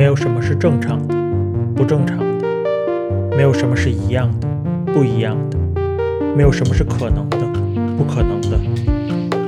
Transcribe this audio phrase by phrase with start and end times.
[0.00, 1.14] 没有什么是正常的，
[1.76, 4.48] 不正常的；没有什么是一样的，
[4.94, 5.58] 不一样的；
[6.34, 7.36] 没有什么是可能的，
[7.98, 8.58] 不可能的。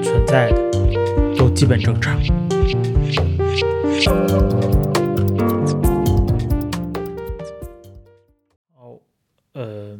[0.02, 0.70] 存在的
[1.38, 2.20] 都基本正常。
[8.76, 8.98] 好，
[9.54, 9.98] 呃，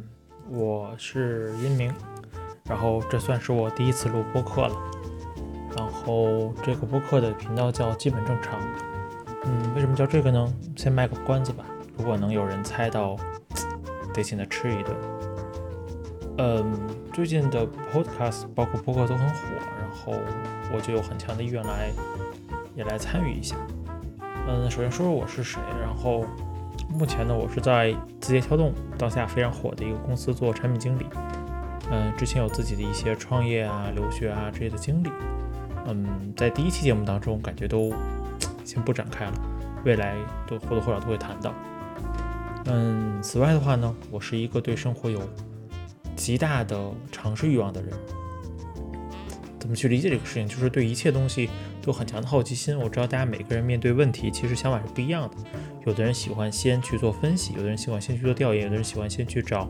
[0.51, 1.91] 我是音明，
[2.69, 4.77] 然后这算是我第一次录播客了。
[5.79, 8.61] 然后这个播客的频道叫基本正常。
[9.75, 10.53] 为什么叫这个呢？
[10.77, 11.65] 先卖个关子吧。
[11.97, 13.17] 如果能有人猜到，
[14.13, 14.95] 得请他吃一顿。
[16.39, 16.73] 嗯，
[17.13, 19.35] 最近的 podcast 包括播客都很火，
[19.81, 20.13] 然后
[20.75, 21.91] 我就有很强的意愿来
[22.77, 23.57] 也来参与一下。
[24.47, 26.27] 嗯，首先说说我是谁，然后
[26.91, 31.07] 目前呢，我是在字节跳动当下非常火的一个公司做产品经理。
[31.91, 35.11] 嗯，之前有自己的一些创业啊、留学啊这些的经历。
[35.87, 37.91] 嗯，在第一期节目当中，感觉都。
[38.65, 39.33] 先不展开了，
[39.85, 41.55] 未来都或多或少都会谈到。
[42.67, 45.21] 嗯，此外的话呢，我是一个对生活有
[46.15, 46.79] 极大的
[47.11, 47.93] 尝试欲望的人。
[49.59, 50.47] 怎么去理解这个事情？
[50.47, 51.47] 就是对一切东西
[51.81, 52.79] 都有很强的好奇心。
[52.79, 55.37] 我知道大家每个人面对问题，其实想法是不一样的。
[55.87, 59.65] 有的人喜欢先去做分析，有的人喜欢先去做调研，有的人喜欢先去找，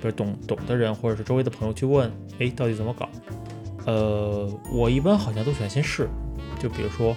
[0.00, 3.08] 比如懂懂的人或者是周围的朋友去问，哎，到底怎么搞？
[3.86, 6.08] 呃，我一般好像都喜欢先试，
[6.58, 7.14] 就比如说，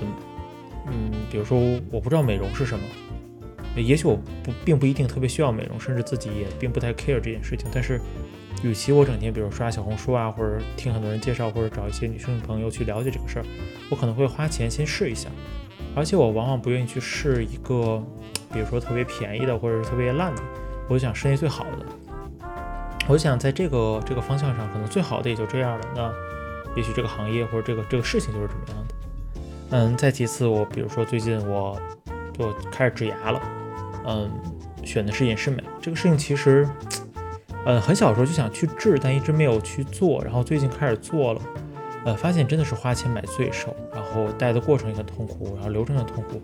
[0.00, 0.29] 嗯。
[0.90, 1.58] 嗯，比如说
[1.90, 2.84] 我不知道美容是什么，
[3.76, 7.68] 也许我不并不一定特别需要美容，甚至自己也并不太 care 这件事情。
[7.72, 8.00] 但是，
[8.62, 13.44] 与其我整天比如刷小红书啊，或者听很多人介绍，或者找一些女生朋友去了解这个事儿，
[13.88, 15.28] 我可能会花钱先试一下。
[15.94, 18.02] 而且我往往不愿意去试一个，
[18.52, 20.42] 比如说特别便宜的，或者是特别烂的，
[20.88, 21.86] 我就想试那最好的。
[23.08, 25.86] 我想在这个这个方向上，可能最好的也就这样了。
[25.96, 26.12] 那
[26.76, 28.79] 也许这个行业或者这个这个事情就是这么样。
[29.70, 31.80] 嗯，再其次，我比如说最近我
[32.36, 33.40] 就开始植牙了，
[34.04, 34.28] 嗯，
[34.84, 36.68] 选的是隐适美这个事情，其实，
[37.64, 41.40] 呃，很小时候就想去治，但一直没有去做，然后最近开始做了，
[42.04, 46.42] 呃，发现真的是花钱买罪受，然后戴的过程也很痛苦，然后流程很痛苦，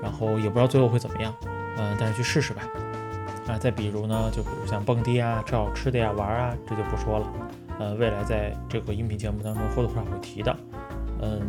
[0.00, 1.34] 然后也不知道最后会怎么样，
[1.78, 2.62] 嗯，但是去试试吧。
[3.48, 7.32] 啊，再比如呢，就比如像蹦迪啊、吃好吃的呀、玩啊，这就不说了，
[7.80, 10.56] 呃，未来在这个音频节目当中或多或少会提到，
[11.22, 11.40] 嗯。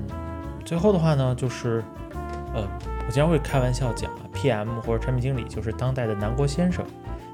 [0.69, 1.83] 最后的话呢，就是，
[2.53, 2.61] 呃，
[3.07, 6.85] 我经常会开玩笑讲啊，PM 或者产品经理就是当代的南国先生，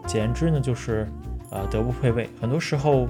[0.08, 1.06] 简言之呢，就是
[1.52, 2.30] 呃德不配位。
[2.40, 3.10] 很多时候，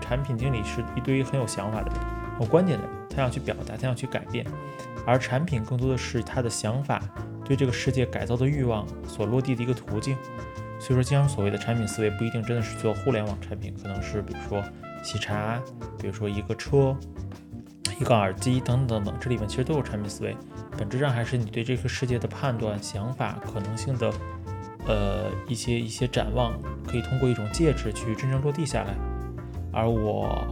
[0.00, 2.00] 产品经理是一堆很有想法的人，
[2.40, 4.44] 有观点的人，他想去表达，他想去改变，
[5.06, 7.00] 而产品更多的是他的想法
[7.44, 10.16] 对这个世界改造的欲望所落地的一个途径。
[10.80, 14.60] 所以说，经常所谓的产品思维不一定真的是做互联网产品，可能是比如说
[15.04, 15.62] 喜茶，
[16.00, 16.96] 比如说一个车。
[17.98, 20.36] 一个耳机等等等等，这里面其实都有产品思维，
[20.76, 24.12] 本质上还是你对这个世界的判断、想法、可能性的，
[24.86, 26.52] 呃，一些一些展望，
[26.86, 28.94] 可以通过一种介质去真正落地下来。
[29.72, 30.46] 而我，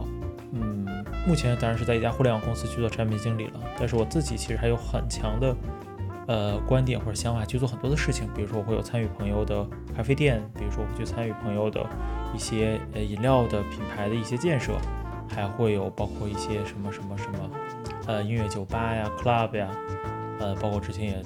[0.53, 0.85] 嗯，
[1.27, 5.55] 目前当然是在一家互联网公司去做产品经理了，但是我自己其实还有很强的，
[6.27, 9.63] 呃，观点或者想法去做很多的事情，比如说我会有参与朋友的
[9.95, 11.85] 咖啡店，比如说我会去参与朋友的
[12.33, 14.73] 一些呃饮料的品牌的一些建设。
[15.27, 17.49] 还会有包括一些什么什么什么，
[18.07, 19.69] 呃，音乐酒吧呀、club 呀，
[20.39, 21.23] 呃，包括之前也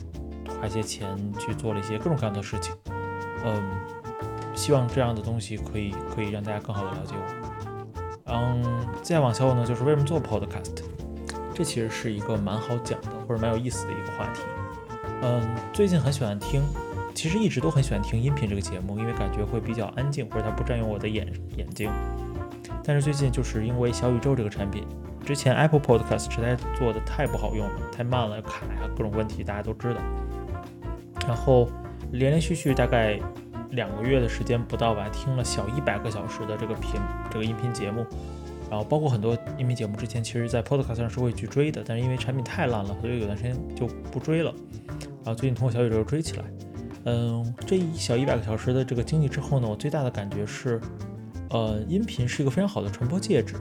[0.59, 2.73] 花些钱去做了一些各种各样的事情，
[3.45, 3.61] 嗯，
[4.55, 8.31] 希望这样的东西可以可以让大家更好的了解我。
[8.31, 10.83] 嗯，再往下呢，就是为什么做 podcast，
[11.53, 14.41] 这其实是一个蛮好讲的或者蛮有意思的一个话题。
[15.21, 15.41] 嗯，
[15.73, 16.61] 最近很喜欢听，
[17.13, 21.27] 其实一直都很喜欢听音频这个节目，因为感觉会比较安静，或者它不占用我的眼
[21.57, 21.91] 眼睛。
[22.89, 24.83] 但是最近就是因为小宇宙这个产品，
[25.23, 30.01] 之前 Apple Podcast 实在做的太不好用了，太慢了，卡呀，各种问题大家都知道。
[31.27, 31.69] 然后
[32.13, 33.19] 连连续续大概
[33.69, 38.03] 两个月的时间不到吧，听了小一百个小时的这个频这个音频节目，
[38.71, 44.51] 然后包括很多音频节目之前其实在 Podcast 上是会去追的，但是因为产品太烂了，所以有段时间就不追了。
[45.23, 46.45] 然后最近通过小宇宙追起来，
[47.05, 50.81] 嗯，这一小一百个小时的这个经历之后呢，我最大的感觉是。
[51.49, 53.55] 呃，音频是一个非常好的传播介质。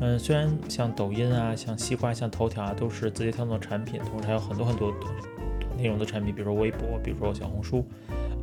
[0.00, 5.14] 嗯，虽然像抖音啊、像西瓜、像头条啊，都是字节跳动的产品，同时还有很多很多短
[5.76, 7.86] 内容的产品，比如说微博，比如说小红书。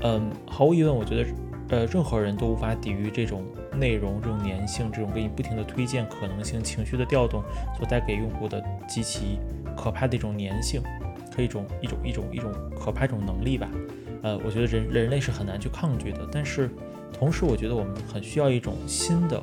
[0.02, 1.30] 嗯，毫无疑问，我觉得，
[1.70, 3.44] 呃，任何人都无法抵御这种
[3.76, 7.44] 内容、这种粘性、这种给你不停的推荐可能性、情绪的调动
[7.78, 9.40] 所带给用户的极其
[9.76, 10.82] 可怕的一种粘性，
[11.36, 12.50] 和一种一种一种一种
[12.80, 13.70] 可怕一种能力吧。
[14.22, 16.70] 呃，我觉得人人类是很难去抗拒的，但是。
[17.14, 19.42] 同时，我觉得我们很需要一种新的、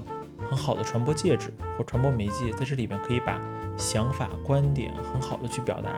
[0.50, 3.40] 很好的传播介质或传播媒介，在这里边可以把
[3.78, 5.90] 想法、观点很好的去表达，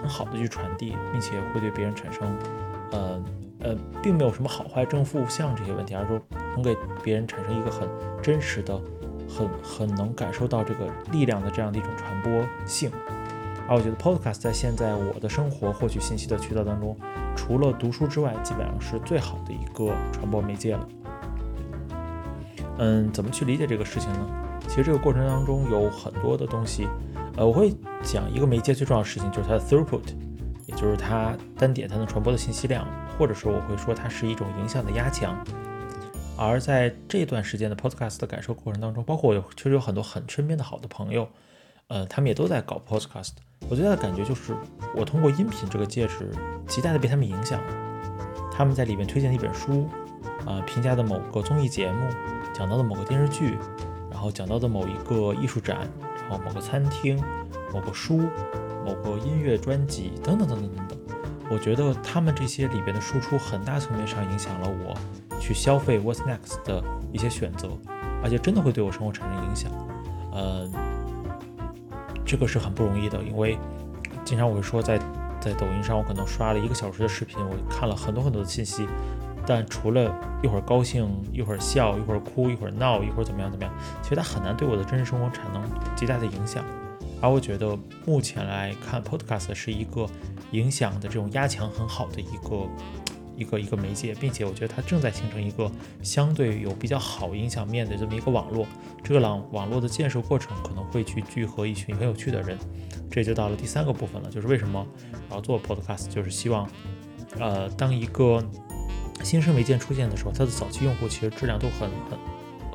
[0.00, 2.36] 很好的去传递，并且会对别人产生，
[2.92, 3.24] 呃
[3.60, 6.20] 呃，并没有什么好坏正负向这些问题，而是说
[6.54, 7.88] 能给别人产生一个很
[8.22, 8.78] 真实的、
[9.28, 12.90] 很很能感受到这个力量的这样的一种传播性。
[13.66, 16.94] 而我觉得 Podcast 在现在我的生活获取信息的渠道当中，
[17.34, 20.86] 除了读书之外，基本上是最好的一个传播媒介了。
[22.78, 24.26] 嗯，怎么去理解这个事情呢？
[24.68, 26.88] 其实这个过程当中有很多的东西，
[27.36, 30.02] 呃，我会讲一个媒介最重要的事情就是它的 throughput，
[30.66, 32.86] 也就是它单点它能传播的信息量，
[33.18, 35.36] 或者说我会说它是一种影响的压强。
[36.36, 41.28] 而在这段时间的 podcast 的感受过程当中，包括我确实有很多很身边的好的朋友，
[41.88, 43.32] 呃，他们也都在搞 podcast。
[43.68, 44.56] 我最大的感觉就是，
[44.96, 46.30] 我通过音频这个介质，
[46.66, 47.72] 极大的被他们影响了。
[48.52, 49.88] 他们在里面推荐一本书，
[50.44, 52.08] 啊，评价的某个综艺节目，
[52.54, 53.58] 讲到的某个电视剧，
[54.10, 55.86] 然后讲到的某一个艺术展，
[56.20, 57.20] 然后某个餐厅，
[57.72, 58.22] 某个书，
[58.86, 60.98] 某个音乐专辑，等等等等等等。
[61.50, 64.94] 我觉得他们这些里边的输出，很大层面上影响了我
[65.40, 67.68] 去消费 What's Next 的一些选择，
[68.22, 69.70] 而且真的会对我生活产生影响。
[70.32, 70.72] 嗯。
[72.26, 73.58] 这个是很不容易的，因为
[74.24, 74.98] 经常我会说，在
[75.38, 78.88] 在抖音上，我可能刷了一个小时的视频，我看了很多很多的信息，
[79.46, 85.62] 但除了一会儿高兴，一会儿笑，一会儿哭，一会儿闹，一会儿怎么样怎么样，其实它很难对我的真实生活产生
[85.94, 86.64] 极大的影响。
[87.20, 90.06] 而我觉得目前来看，Podcast 是一个
[90.52, 92.68] 影响的这种压强很好的一个。
[93.36, 95.68] 一个一个媒介，并且我觉得它正在形成一个
[96.04, 98.64] 相对有比较好影响面的这么一个网络。
[99.02, 102.56] 这个网网络的建设过程可能会去聚合一群很有趣的人。
[103.10, 104.86] 这就到了第三个部分了，就是为什么
[105.28, 106.64] 我要做 podcast，就是希望，
[107.40, 108.40] 呃，当一个
[109.24, 112.18] 新生媒介出现的时候，它的早期用户其实质量都很很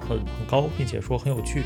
[0.02, 1.64] 很很高，并且说很有趣。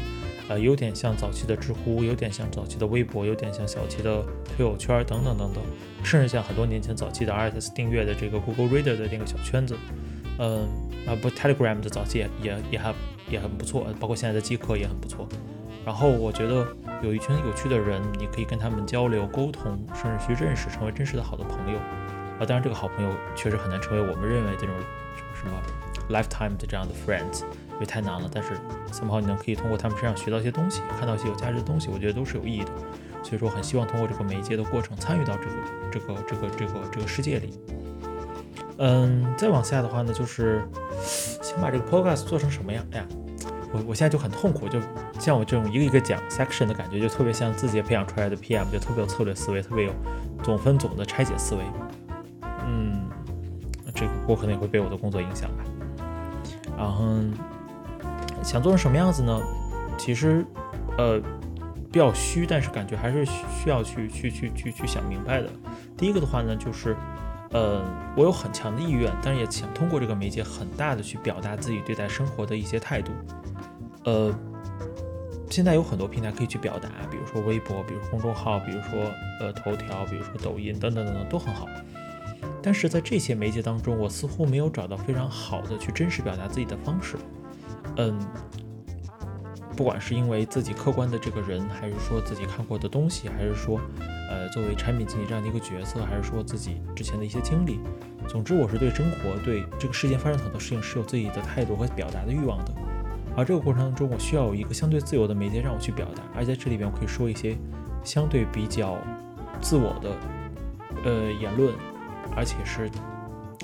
[0.50, 5.64] 呃，有点像早期的知乎，有点像早期的微博，有点像早期的推友圈等等等等，
[6.04, 9.78] 甚至像很多年前早期的 RSS 订阅的这个 Google Reader 的那个小圈子，
[10.40, 10.68] 嗯
[11.08, 12.94] 啊不 Telegram 的早期也也也还
[13.30, 15.26] 也很不错，包括现在的即刻也很不错。
[15.86, 16.68] 然后我觉得
[17.02, 21.80] 有一群有趣的人，你可以跟他们交流沟通，甚至去认识，成为真实的好的朋友。
[22.46, 24.76] 当然这个好朋友确实很难成为我们认为这种
[25.16, 25.62] 什么什么
[26.10, 27.44] lifetime 的这样的 friends。
[27.74, 28.52] 因为太难了，但是
[28.92, 32.72] somehow 你能可以通过他们身上学到一些东西，看到一些有价值的东西，我觉得都是有意义的。
[33.24, 35.52] 所以说，很希望通过这个媒介的过程，参与到这个
[35.92, 37.60] 这个这个这个这个世界里。
[38.78, 40.64] 嗯，再往下的话呢，就是
[41.02, 42.86] 想把这个 podcast 做成什么样？
[42.92, 43.06] 哎呀，
[43.74, 44.80] 我我现在就很痛苦，就
[45.20, 49.94] 像我这种一个一个讲 section 的感觉，就特别像自己培养出来的 PM，就特别有策略思维，特别有
[50.44, 51.64] 总分总的拆解思维。
[53.94, 55.64] 这个我可能也会被我的工作影响吧。
[56.78, 57.06] 然后。
[58.44, 59.42] 想做成什么样子呢？
[59.98, 60.46] 其实，
[60.98, 61.18] 呃，
[61.90, 65.48] 比较虚，但是感觉还是需要去去去去去想明白的。
[65.96, 66.94] 第一个的话呢，就是，
[67.52, 67.82] 呃，
[68.18, 73.14] 我有很强的意愿，但是也想通过这个媒介很大的去表达自己对待生活的一些态度。
[74.04, 74.36] 呃，
[75.50, 79.10] 现在有很多平台可以去表达，比如说微博，比如公众号，比如说
[79.40, 81.66] 呃头条，比如说抖音等等等等都很好。
[82.64, 87.18] 但是在这些媒介当中，我似乎没有找到非常好的去真实表达自己的方式。
[87.98, 88.18] 嗯，
[89.76, 93.80] 不管是因为自己客观的这个人，还是说自己看过的东西，还是说，
[94.32, 97.80] 呃，作为产品经理这样的一个角色，还是说自己之前的一些经历，
[98.28, 102.72] 总之，我是对生活、对这个世界发生很多事情是有自己的态度和表达的欲望的。
[103.36, 107.58] 而这个过程当中，我需要有一个相对自由的媒介让我去表达，而在这里边，我可以说一些
[108.04, 108.98] 相对比较
[109.60, 110.16] 自我的
[111.04, 111.74] 呃言论，
[112.36, 112.90] 而且是。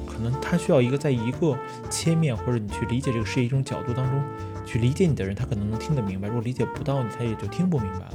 [0.08, 1.58] 可能他需要一个在一个
[1.89, 4.22] 切面或者你去理解这个世界一种角度当中
[4.66, 8.12] 去理解你的人，他可能能听得明白；如果理解不到你，他也就听不明白了。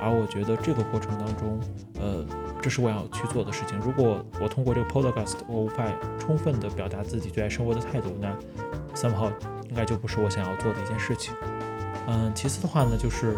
[0.00, 1.60] 而我觉得这个过程当中，
[2.00, 2.24] 呃，
[2.60, 3.78] 这是我要去做的事情。
[3.78, 5.84] 如果我通过这个 podcast 我无法
[6.18, 8.34] 充分的表达自己对待生活的态度，那
[8.94, 9.30] somehow
[9.68, 11.34] 应该就不是我想要做的一件事情。
[12.08, 13.36] 嗯，其次的话呢，就是，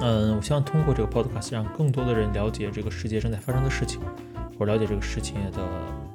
[0.00, 4.00] 嗯，我希望通过这个 podcast 让更多的人了解这个世界正在发生的事情，
[4.60, 5.62] 或了解这个事情的。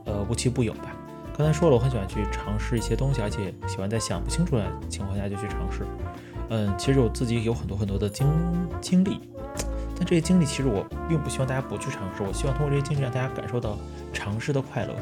[0.05, 0.95] 呃，无奇不有吧。
[1.35, 5.83] 刚才说了，我很喜欢去尝试一些东西，而且喜欢在想不清楚的情况下就去尝试。
[6.49, 8.27] 嗯，其实我自己有很多很多的经
[8.79, 9.19] 经历，
[9.97, 12.21] 但这些经历其实我并不希望大家不去尝试。
[12.21, 13.79] 我希望通过这些经历让大家感受到
[14.13, 14.93] 尝试的快乐，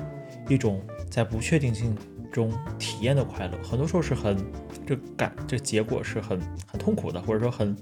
[0.47, 1.93] 一种在不确定性
[2.31, 3.57] 中体验的快乐。
[3.61, 4.37] 很多时候是很
[4.87, 7.75] 这感这结果是很很痛苦的，或者说很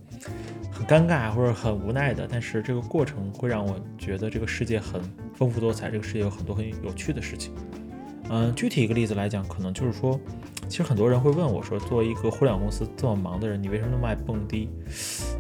[0.82, 2.28] 很尴尬或者很无奈的。
[2.30, 5.02] 但是这个过程会让我觉得这个世界很。
[5.34, 7.52] 丰富多彩，这个世界有很多很有趣的事情。
[8.30, 10.20] 嗯，具体一个例子来讲，可能就是说，
[10.68, 14.70] 其实很多人会问我说，作为一个互联网公司这么忙的人，你为什么那么爱蹦迪？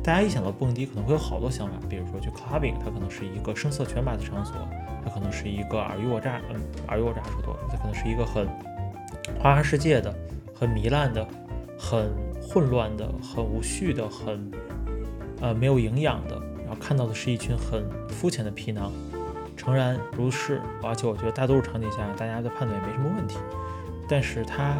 [0.01, 4.55] 大家一想到蹦迪，可能会有好多想法，比如说去 clubbing，它可能是一个声色犬马的场所，
[5.03, 8.47] 它可能是一个尔虞我诈，嗯，尔虞我诈说多了，它可能是一个很
[9.39, 10.11] 花花世界的、
[10.51, 11.23] 很糜烂的、
[11.77, 14.49] 很混乱的、很无序的、很
[15.41, 18.91] 呃没有营养的，然后看到的是一群很肤浅的皮囊。
[19.57, 23.37] 诚然如是，而且我觉得大多数场景下，大家的判断也没什么问题。
[24.07, 24.77] 但是它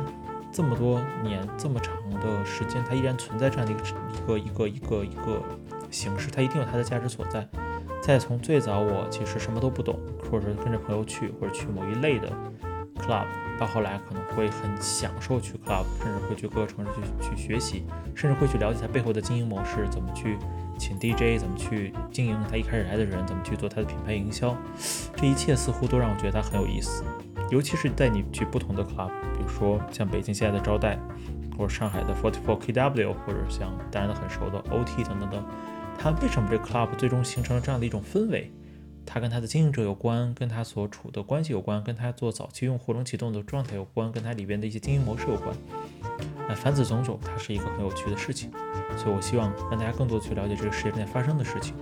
[0.52, 3.76] 这么多年这么长的时间，它依然存在这样的一
[4.26, 5.42] 个一个一个一个一个
[5.92, 7.48] 形式，它一定有它的价值所在。
[8.02, 12.28] 再从最早我其实什么都不懂，或者说跟着朋友去，或者去某一类的
[12.98, 13.26] club，
[13.62, 16.92] 到后来可能会很享受去 club，甚至会去各个城市
[17.22, 17.84] 去去学习，
[18.16, 20.36] 甚至会去了解它背后的经营模式，怎么去
[20.80, 24.58] 请 DJ，怎么去经营他一开始来的人，怎么去做他的品牌营销，
[25.16, 27.04] 这一切似乎都让我觉得它很有意思。
[27.52, 30.98] 尤其是带你去不同的 club，比如说像北京现在的招待，
[31.56, 35.46] 或者上海的 Forty Four KW，或者像大家都很熟的 OT 等等等。
[36.00, 38.52] 它为什么这 club 最终形成了这样的一种氛围？
[39.06, 45.56] 它跟它的经营者有关，跟它所处的关系有关，跟它做早期用户冷启动的状态有关，跟它里边的一些经营模式有关。
[46.48, 48.52] 那凡此种种，它是一个很有趣的事情。
[48.98, 51.74] 所以我希望让大家更多去了解这个世界正在发生的事情，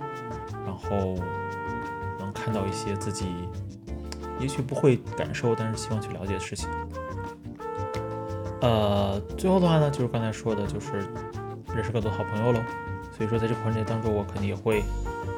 [0.64, 1.16] 然后
[2.18, 3.26] 能看到一些自己
[4.38, 6.68] 也许不会感受，但是希望去了解的事情。
[8.60, 10.98] 呃，最后的话呢，就是刚才说的，就是
[11.74, 12.60] 认识更多好朋友喽。
[13.16, 14.82] 所以说，在这个环节当中，我肯定也会，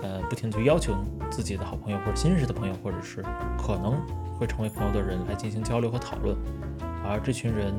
[0.03, 0.93] 呃，不停的去要求
[1.33, 3.25] 自己的好朋友，或者新认识的朋友，或者是
[3.59, 4.01] 可能
[4.39, 6.37] 会成为朋友的人来进行交流和讨论。
[7.03, 7.73] 而这群人，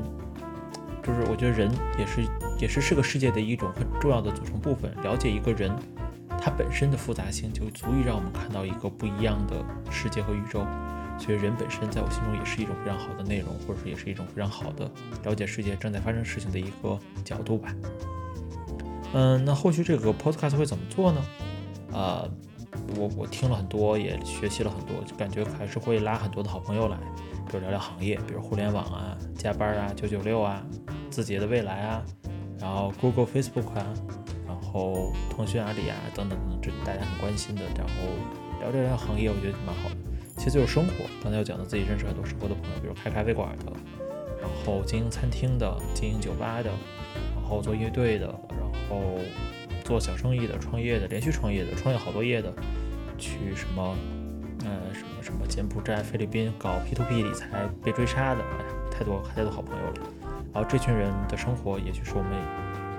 [1.02, 2.22] 就是我觉得人也是
[2.60, 4.92] 也是这个世界的一种很重要的组成部分。
[5.02, 5.70] 了解一个人，
[6.40, 10.66] 他本身的复杂性就足以让我们看到一个不一样的世界和宇宙。
[11.16, 14.90] 所以，人本身在我心中也是一种非常好的内容，或者说也是一种非常好的
[15.22, 17.72] 了解世界正在发生事情的一个角度吧。
[19.12, 21.22] 嗯，那后续这个 podcast 会怎么做呢？
[21.92, 22.28] 啊，
[22.96, 26.96] 我我听了很多，也学习了很多，就感觉还是会拉很多的好朋友来，
[27.46, 30.64] 比如聊聊行业，比如互联网啊、加班啊、九九六啊、
[31.10, 32.02] 字节的未来啊，
[32.60, 33.86] 然后 Google、Facebook 啊，
[34.46, 37.92] 然后腾讯、阿里啊等等等等，这大家很关心的，然后
[38.60, 39.96] 聊聊聊行业，我觉得蛮好的。
[40.36, 43.72] 其实就是生活，刚才有讲到自己认识很多生活的朋友，比如开咖啡馆的，
[44.40, 46.70] 然后经营餐厅的、经营酒吧的，
[47.36, 48.26] 然后做乐队的。
[48.26, 49.18] 然后
[49.84, 52.52] 做小生意的、创业的、连续创业的、创业好多业的，
[53.18, 53.94] 去什么，
[54.64, 59.94] 呃，什么什么柬埔寨、菲律宾搞 P2P 理财被追杀的，哎呀，太多太多好朋友了。
[60.52, 62.32] 然后这群人的生活，也许是我们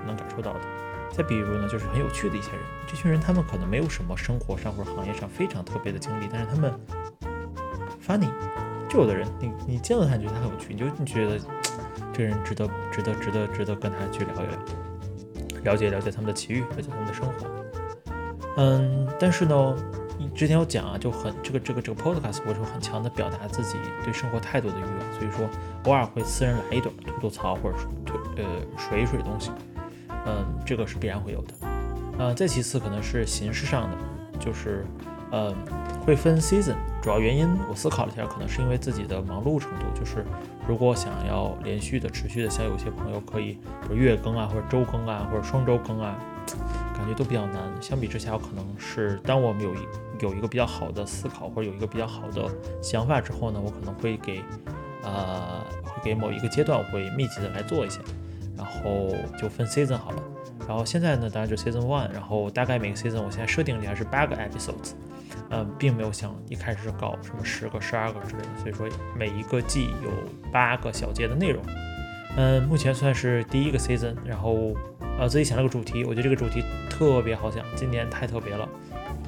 [0.05, 0.59] 能感受到的。
[1.11, 6.71] 再比如呢，就是很有趣的一些人，这群人他们可能没有什么生活上或者行业上非常特别的经历，但是他们
[8.05, 8.29] funny，
[8.89, 11.39] 就有的人，你你见到他，你觉得他很有趣，你就你觉得
[12.13, 14.84] 这个人值得值得值得值得跟他去聊一聊。
[15.65, 17.47] 了解了解他们的奇遇，了解他们的生活。
[18.57, 19.75] 嗯，但是呢，
[20.33, 25.49] 之前有讲啊，就很这个这个这个 podcast，我是很强的表达自己对生活态度的欲望，所以说
[25.83, 28.43] 偶尔会私人来一段吐吐槽，或者说吐呃
[28.77, 29.51] 水一水东西。
[30.25, 31.53] 嗯，这个是必然会有的。
[32.17, 33.97] 嗯，再其次可能是形式上的，
[34.39, 34.85] 就是
[35.31, 35.55] 嗯
[36.05, 40.25] 会分 season，主要原因我思考了一下，可能是因为自己的忙碌程度，就是。
[40.67, 46.17] 如果想要连续的、持续的，像有些朋友可以，比如月更啊，或者周更啊，或者双周更啊，
[46.97, 47.61] 感觉都比较难。
[47.79, 49.77] 相比之下，我可能是当我们有一
[50.21, 52.49] 有一个比较好的思考，或者有一个比较好的
[52.81, 54.41] 想法之后呢，我可能会给，
[55.03, 57.99] 呃，会给某一个阶段会密集的来做一些，
[58.57, 60.23] 然后就分 season 好了。
[60.67, 64.93] 然后现在呢，当然就 season one，然后大概每个 season 我现在设定里还是八个 episodes。
[65.55, 70.11] 嗯，并没有像一开始搞什么十个、十二个之类的，所以说每一个季有
[70.51, 71.63] 八个小节的内容。
[72.35, 74.75] 嗯，目前算是第一个 season，然后
[75.17, 78.67] 呃自己想了个主题，我觉得这个主题特别好想，今年太特别了，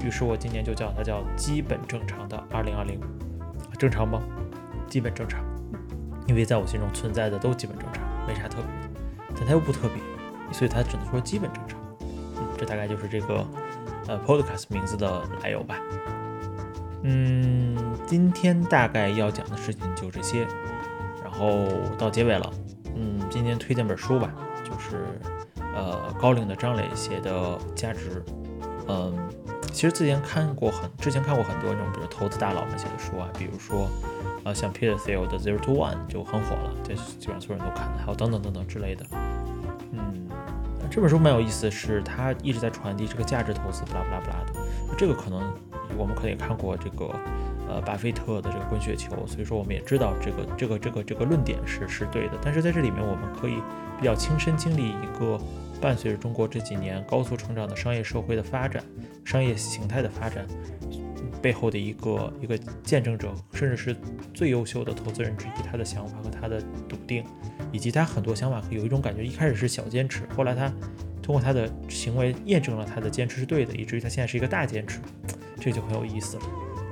[0.03, 3.00] 于是我今年就叫它叫基本正常的二零二零，
[3.79, 4.22] 正常吗？
[4.89, 5.41] 基本正常，
[6.27, 9.01] 因为在我心中存在的都基本正常，没啥特别，
[9.34, 11.79] 但它又不特别，所以它只能说基本正常。
[12.01, 13.46] 嗯，这大概就是这个。
[14.08, 15.80] 呃，Podcast 名字的来由吧。
[17.04, 20.48] 嗯，今天大概要讲的事情就这些，
[21.24, 22.52] 然后到结尾了。
[22.96, 24.34] 嗯，今天推荐本书吧，
[24.64, 25.20] 就是
[25.76, 27.32] 呃高岭的张磊写的
[27.76, 28.24] 《价值》。
[28.88, 29.16] 嗯，
[29.72, 33.88] 其实之前看过很，之前看过很多那种，比如投资大佬们写的书啊，比如说
[34.44, 39.06] 呃像 Peter Thiel 的《Zero to One》就很火了，这基本上所有人都看的，还有等等等等之类的。
[39.92, 40.28] 嗯。
[40.98, 44.98] 这本书蛮有意思是，它一直在传递这个价值投资，不拉不拉不拉的。
[44.98, 45.54] 这个可能
[45.96, 47.16] 我们可能也看过这个，
[47.70, 52.39] 呃，巴菲特的这个滚雪球，所以说我们也知道这个这个这个这个论点是是对的。
[52.42, 53.62] 但是在这里面，我们可以
[54.00, 55.39] 比较亲身经历一个
[55.80, 58.84] 伴随着中国这几年高速成长的商业社会的发展、
[59.24, 60.48] 商业形态的发展
[61.44, 63.96] 背后的一个一个见证者，甚至是
[64.34, 67.24] 最优秀的投资人之一，他的想法和他的笃定，
[67.77, 70.67] 以及他很多想法有一种感觉，一开始是小坚持，后来他
[71.22, 75.00] 通过他的行为验证了他的坚持是对的，以至于他现在是一个大坚持，
[75.60, 76.43] 这就很有意思了。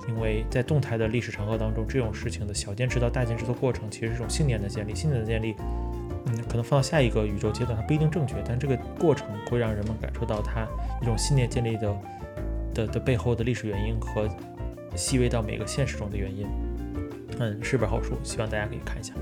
[0.07, 5.55] 因为在动态的历史长河当中，这种事情的小坚持到大坚持的过程，其实是一种信念的建立，信念的建立。
[6.27, 10.67] 嗯，可能放到下一个宇宙阶段，它不一定正确，但这个过程会让人们感受到它
[11.01, 11.97] 一种信念建立的
[12.75, 14.29] 的的背后的历史原因和
[14.95, 16.45] 细微到每个现实中的原因。
[17.39, 19.13] 嗯，是本好书，希望大家可以看一下。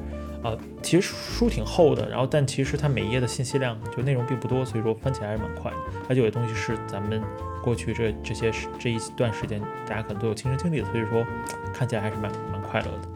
[0.43, 5.77] 啊，其实书挺厚的，然后但其实它每一页的信息量就内容并不多，所以说翻起来还是蛮快的。
[6.09, 7.21] 而且有些东西是咱们
[7.63, 11.25] 过去这这些这一段时间大家可能都有亲身经历的，所以说
[11.73, 13.07] 看起来还是蛮蛮快乐的。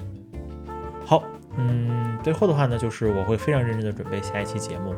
[1.06, 1.24] 好。
[1.60, 4.94] 嗯，最后的话呢，就是我会非常认真的准备下一期节目，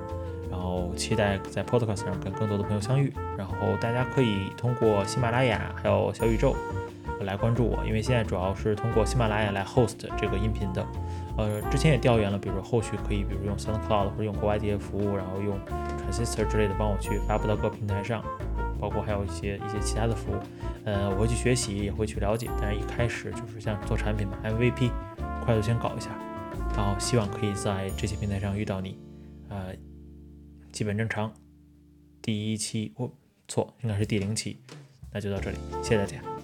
[0.51, 3.13] 然后期待在 Podcast 上跟更多的朋友相遇。
[3.37, 6.53] 然后大家可以通过喜马拉雅还有小宇宙
[7.21, 10.85] 来关注我，因为现在主要是通过喜马拉雅来 host 这个音频的。
[11.39, 18.23] 呃，之前也调研了，比如说后续可以，比如用 SoundCloud 或者用国外这些服务，然后用 Transistor 之类的帮我去发布到各平台上，
[18.79, 20.35] 包括还有一些一些其他的服务。
[20.85, 24.91] 呃，我会去学习，也会去了解，但是一开始就是像做产品嘛，MVP，
[25.43, 26.09] 快速先搞一下。
[26.75, 28.97] 然后希望可以在这些平台上遇到你，
[29.49, 29.75] 呃，
[30.71, 31.33] 基本正常。
[32.21, 33.09] 第一期，哦，
[33.47, 34.59] 错，应该是第零期，
[35.11, 36.38] 那就到这里，谢谢大家。